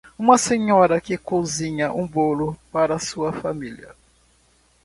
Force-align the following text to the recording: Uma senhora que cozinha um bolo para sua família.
Uma 0.17 0.35
senhora 0.35 0.99
que 0.99 1.15
cozinha 1.15 1.93
um 1.93 2.07
bolo 2.07 2.57
para 2.71 2.97
sua 2.97 3.31
família. 3.31 3.93